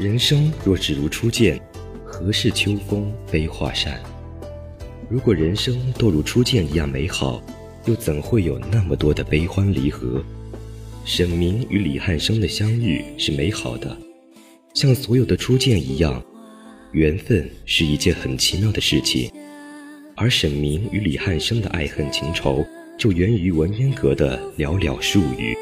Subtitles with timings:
[0.00, 1.60] 人生若只如初见，
[2.06, 4.00] 何事秋风悲画扇？
[5.10, 7.42] 如果人生都如初见一样美好，
[7.84, 10.24] 又怎会有那么多的悲欢离合？
[11.04, 13.94] 沈明与李汉生的相遇是美好的，
[14.72, 16.24] 像所有的初见一样，
[16.92, 19.30] 缘分是一件很奇妙的事情。
[20.16, 22.64] 而沈明与李汉生的爱恨情仇，
[22.98, 25.54] 就源于文渊阁的寥寥数语。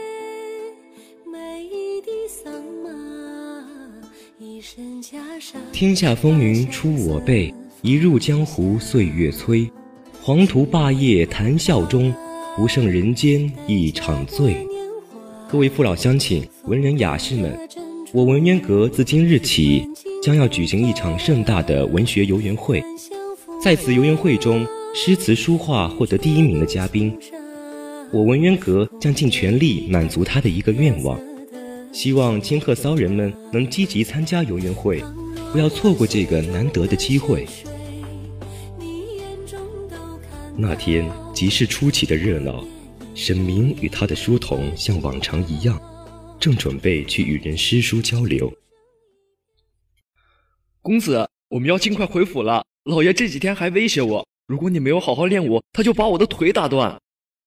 [5.73, 9.69] 天下风云出我辈，一入江湖岁月催。
[10.23, 12.15] 黄图霸业谈笑中，
[12.57, 14.57] 不胜人间一场醉。
[15.51, 17.59] 各位父老乡亲、文人雅士们，
[18.13, 19.85] 我文渊阁自今日起
[20.23, 22.81] 将要举行一场盛大的文学游园会。
[23.61, 27.13] 在此游园会中，诗词书画获得第一名的嘉宾，
[28.13, 31.19] 我文渊阁将尽全力满足他的一个愿望。
[31.93, 35.03] 希望金鹤骚人们能积极参加游园会，
[35.53, 37.47] 不要错过这个难得的机会。
[40.57, 42.65] 那天集市出奇的热闹，
[43.15, 45.81] 沈明与他的书童像往常一样，
[46.39, 48.53] 正准备去与人诗书交流。
[50.83, 52.65] 公子，我们要尽快回府了。
[52.85, 56.99] 老爷这几天还威胁我，如果你没有好好练武，他就把我的腿打断。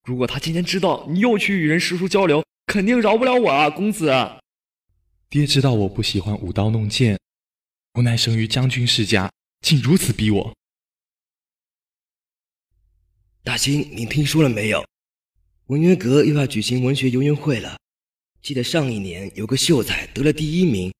[0.06, 4.10] 如果他今天知道你又去与人诗书交流，肯定饶不了我啊，公子。
[5.28, 7.20] 爹知道我不喜欢舞刀弄剑，
[7.96, 10.56] 无奈生于将军世家，竟如此逼我。
[13.44, 14.86] 大兴，你听说了没有？
[15.66, 17.78] 文渊阁又要举行文学游园会了。
[18.42, 20.94] 记得上一年有个秀才得了第一名，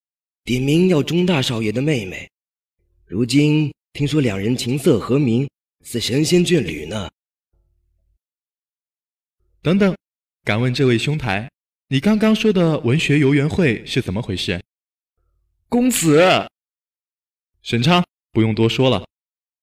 [0.44, 2.30] 点名要钟大少爷的妹妹。
[3.06, 5.50] 如今听说两人琴瑟和鸣，
[5.86, 7.10] 似神仙眷侣呢。
[9.62, 9.96] 等等，
[10.44, 11.50] 敢问这位兄台？
[11.92, 14.64] 你刚刚说的文学游园会是怎么回事？
[15.68, 16.22] 公子，
[17.64, 19.06] 沈昌，不用多说了。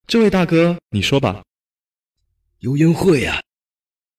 [0.07, 1.43] 这位大哥，你说吧。
[2.59, 3.41] 游园会啊，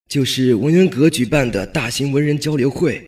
[0.08, 3.08] 就是文渊阁举办的大型文人交流会，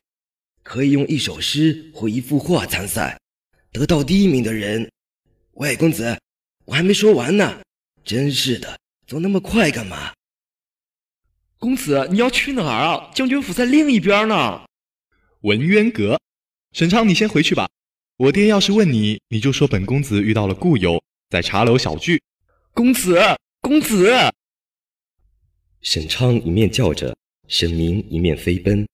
[0.62, 3.20] 可以用一首诗或一幅画参赛，
[3.72, 4.88] 得到第一名的人。
[5.54, 6.16] 喂，公子，
[6.66, 7.60] 我还没说完呢。
[8.04, 10.14] 真是的，走那么快干嘛？
[11.58, 13.12] 公子，你要去哪儿啊？
[13.16, 14.64] 将军府在另一边呢。
[15.42, 16.20] 文渊阁，
[16.72, 17.68] 沈昌，你先回去吧。
[18.18, 22.22] 我爹要是问你，你就说本公子遇到了故友，在茶楼小聚。
[22.76, 23.18] 公子，
[23.60, 24.14] 公子。
[25.82, 28.88] 沈昌一面叫着，沈明一面飞奔，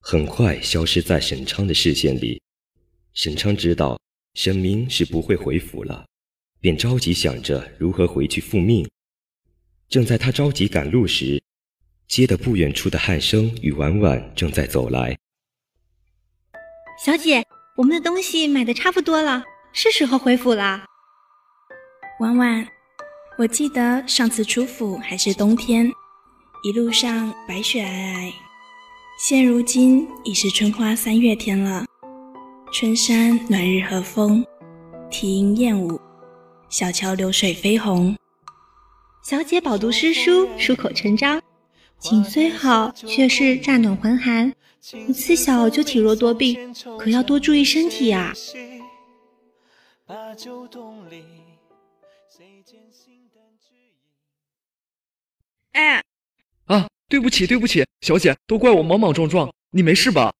[0.00, 2.42] 很快消失在沈昌的视线里。
[3.14, 3.98] 沈昌知道
[4.34, 6.04] 沈明是不会回府了，
[6.60, 8.86] 便着急想着如何回去复命。
[9.88, 11.42] 正在他着急赶路时，
[12.06, 15.16] 街的不远处的汉生与婉婉正在走来。
[16.98, 17.44] 小姐，
[17.76, 20.82] 我们的东西买的差不多了，是时候回府了。
[22.20, 22.66] 婉婉，
[23.36, 25.92] 我记得上次出府还是冬天，
[26.62, 28.32] 一路上白雪皑皑，
[29.18, 31.84] 现如今已是春花三月天了。
[32.72, 34.42] 春山暖日和风，
[35.10, 36.00] 啼莺燕舞，
[36.70, 38.16] 小桥流水飞红。
[39.22, 41.42] 小姐饱读诗书，出口成章，
[42.00, 44.54] 景虽好，却是乍暖还寒。
[45.06, 48.32] 你自小就体弱多病，可要多注意身体呀。
[55.72, 56.02] 哎，
[56.66, 60.32] 啊，对不起，对不起，小姐，都怪我莽莽撞撞，你没事吧？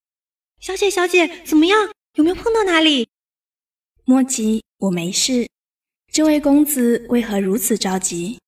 [0.61, 1.91] 小姐，小姐，怎么样？
[2.15, 3.09] 有没有碰到哪里？
[4.05, 5.49] 莫急，我没事。
[6.12, 8.39] 这位公子为何如此着急？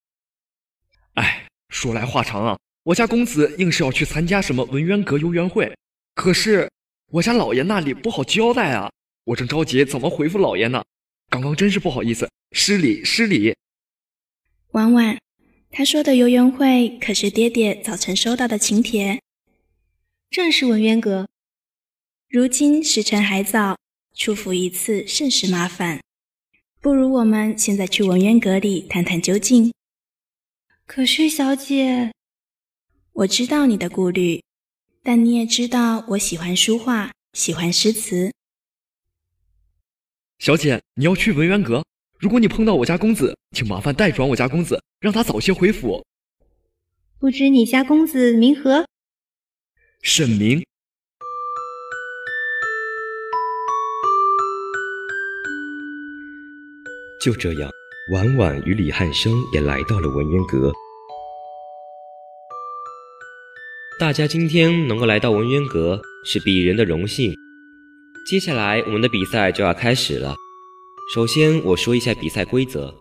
[1.14, 5.70] 哎，说来话长啊，我家公子硬是要去参加什么文渊阁游园会。
[6.14, 6.66] 可是
[7.10, 8.90] 我家老爷那里不好交代啊，
[9.24, 10.82] 我正着急怎么回复老爷呢。
[11.28, 13.54] 刚刚真是不好意思，失礼失礼。
[14.70, 15.18] 婉婉，
[15.70, 19.20] 他说的游园会可是爹爹早晨收到的请帖。
[20.30, 21.28] 正是文渊阁。
[22.30, 23.76] 如今时辰还早，
[24.14, 26.00] 出府一次甚是麻烦，
[26.80, 29.74] 不如我们现在去文渊阁里探探究竟。
[30.86, 32.12] 可是小姐，
[33.18, 34.40] 我知道你的顾虑。
[35.02, 38.32] 但你也知道，我喜欢书画，喜欢诗词。
[40.38, 41.84] 小姐，你要去文渊阁，
[42.20, 46.04] 如果你碰到我家公子，请麻烦代转我家公子，让他早些回府。
[47.18, 48.86] 不知你家公子名何？
[50.02, 50.62] 沈明。
[57.20, 57.68] 就这样，
[58.12, 60.72] 婉婉与李汉生也来到了文渊阁。
[63.98, 67.34] 大家今天能够来到文渊阁是鄙人的荣幸。
[68.30, 70.36] 接下来我们的比赛就要开始了，
[71.12, 72.94] 首先我说一下比赛规则。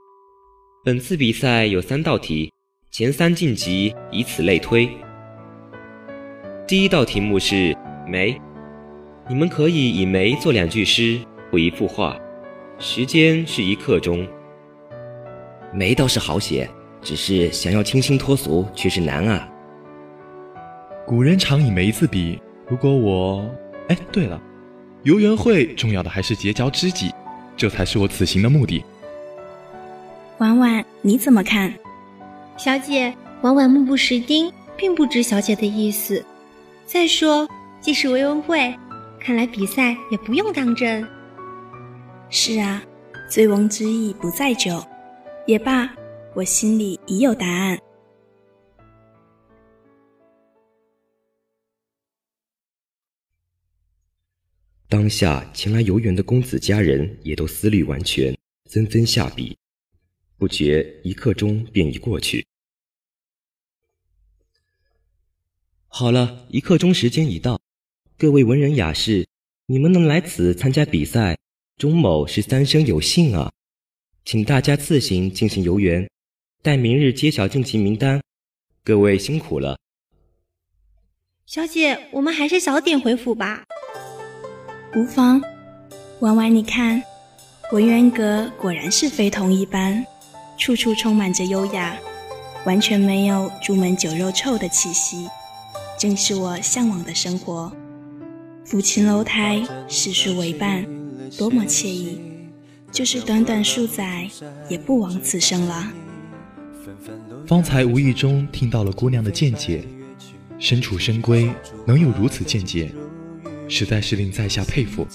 [0.83, 2.51] 本次比赛有三道题，
[2.91, 4.89] 前三晋级，以此类推。
[6.67, 7.77] 第一道题目是
[8.07, 8.35] 梅，
[9.29, 11.19] 你们可以以梅做两句诗
[11.51, 12.19] 或一幅画，
[12.79, 14.27] 时间是一刻钟。
[15.71, 16.67] 梅倒是好写，
[17.03, 19.47] 只是想要清新脱俗却是难啊。
[21.07, 22.37] 古人常以梅字比，
[22.67, 23.49] 如果我……
[23.87, 24.37] 哎，对了，
[25.03, 27.13] 游园会重要的还是结交知己，
[27.55, 28.83] 这才是我此行的目的。
[30.39, 31.73] 婉婉，你怎么看？
[32.57, 36.21] 小姐，婉婉目不识丁，并不知小姐的意思。
[36.85, 37.47] 再说，
[37.79, 38.75] 既是维文会，
[39.17, 41.07] 看来比赛也不用当真。
[42.29, 42.83] 是啊，
[43.29, 44.83] 醉翁之意不在酒，
[45.45, 45.89] 也罢，
[46.33, 47.79] 我心里已有答案。
[54.89, 58.37] 当下前来游园的公子家人也都思虑完全，
[58.69, 59.57] 纷纷下笔，
[60.37, 62.45] 不觉一刻钟便已过去。
[65.87, 67.59] 好了一刻钟时间已到，
[68.17, 69.27] 各位文人雅士，
[69.65, 71.37] 你们能来此参加比赛，
[71.75, 73.51] 钟某是三生有幸啊！
[74.23, 76.09] 请大家自行进行游园，
[76.61, 78.21] 待明日揭晓晋级名单。
[78.85, 79.77] 各位辛苦了。
[81.45, 83.65] 小姐，我们还是早点回府吧。
[84.97, 85.39] 无妨。
[86.21, 87.03] 婉婉，你看，
[87.71, 90.03] 文渊阁果然是非同一般，
[90.57, 91.95] 处处充满着优雅，
[92.65, 95.27] 完全没有朱门酒肉臭的气息。
[95.99, 97.71] 正是我向往的生活，
[98.65, 100.83] 抚琴楼台，诗书为伴，
[101.37, 102.19] 多么惬意！
[102.91, 104.27] 就是短短数载，
[104.67, 105.93] 也不枉此生了。
[107.45, 109.83] 方才无意中听到了姑娘的见解，
[110.57, 111.53] 身处深闺，
[111.85, 112.91] 能有如此见解，
[113.69, 115.07] 实在是令在下佩服。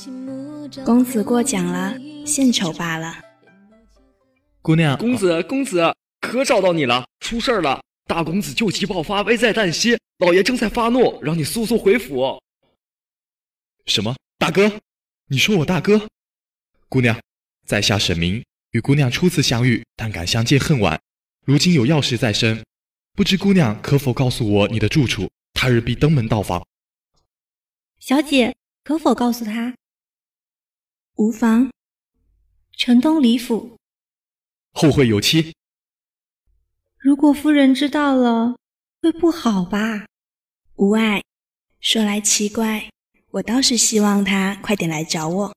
[0.85, 1.95] 公子过奖了，
[2.27, 3.17] 献丑罢了。
[4.61, 7.81] 姑娘，公子，公子，可找到你了，出事了！
[8.07, 9.99] 大公子旧疾爆发，危在旦夕。
[10.19, 12.41] 老爷正在发怒，让你速速回府。
[13.87, 14.15] 什么？
[14.39, 14.81] 大哥？
[15.29, 16.07] 你说我大哥？
[16.89, 17.19] 姑娘，
[17.67, 21.01] 在下沈明，与姑娘初次相遇，但敢相见恨晚。
[21.45, 22.63] 如今有要事在身，
[23.15, 25.29] 不知姑娘可否告诉我你的住处？
[25.55, 26.65] 他日必登门到访。
[28.05, 29.77] 小姐，可否告诉他？
[31.15, 31.71] 无妨。
[32.77, 33.79] 城东李府。
[34.73, 35.55] 后会有期。
[36.99, 38.57] 如果夫人知道了，
[39.01, 40.09] 会不好吧？
[40.75, 41.23] 无碍，
[41.79, 42.91] 说来奇怪，
[43.31, 45.55] 我倒是希望他快点来找我。